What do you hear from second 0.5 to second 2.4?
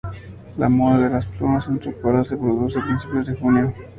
La muda de las plumas de su cola se